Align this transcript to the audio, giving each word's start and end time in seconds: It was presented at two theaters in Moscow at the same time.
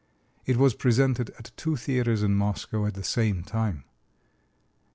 It 0.47 0.57
was 0.57 0.73
presented 0.73 1.29
at 1.37 1.51
two 1.55 1.75
theaters 1.75 2.23
in 2.23 2.33
Moscow 2.33 2.87
at 2.87 2.95
the 2.95 3.03
same 3.03 3.43
time. 3.43 3.83